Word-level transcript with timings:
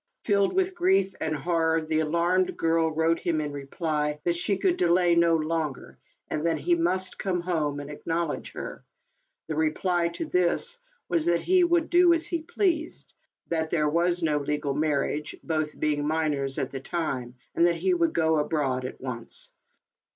Filled 0.25 0.53
with 0.53 0.73
grief 0.73 1.13
and 1.21 1.35
horror, 1.35 1.79
the 1.79 1.99
alarmed 1.99 2.57
girl 2.57 2.89
wrote 2.91 3.19
him, 3.19 3.39
in 3.39 3.51
reply, 3.51 4.19
that 4.23 4.35
she 4.35 4.57
could 4.57 4.75
delay 4.75 5.13
no 5.13 5.35
longer, 5.35 5.99
and 6.27 6.47
that 6.47 6.57
he 6.57 6.73
must 6.73 7.19
come 7.19 7.41
home 7.41 7.79
and 7.79 7.91
ac 7.91 8.01
knowledge 8.07 8.53
her. 8.53 8.83
The 9.45 9.53
reply 9.55 10.07
to 10.07 10.25
this 10.25 10.79
was, 11.07 11.27
that 11.27 11.43
he 11.43 11.63
would 11.63 11.91
do 11.91 12.15
as 12.15 12.25
he 12.25 12.41
pleased, 12.41 13.13
that 13.49 13.69
there 13.69 13.87
was 13.87 14.23
no 14.23 14.39
legal 14.39 14.73
marriage, 14.73 15.37
both 15.43 15.79
being 15.79 16.07
minors 16.07 16.57
at 16.57 16.71
the 16.71 16.79
time, 16.79 17.35
and 17.53 17.67
that 17.67 17.75
he 17.75 17.93
would 17.93 18.13
go 18.13 18.39
abroad 18.39 18.85
at 18.85 18.99
once. 18.99 19.51